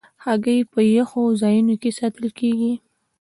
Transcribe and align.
هګۍ 0.25 0.59
په 0.71 0.79
یخو 0.95 1.21
ځایونو 1.41 1.75
کې 1.81 1.89
ساتل 1.99 2.25
کېږي. 2.39 2.73